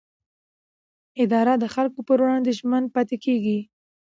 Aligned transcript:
اداره 1.23 1.53
د 1.59 1.65
خلکو 1.75 1.99
پر 2.07 2.17
وړاندې 2.23 2.51
ژمن 2.59 2.83
پاتې 2.95 3.15
کېږي. 3.25 3.59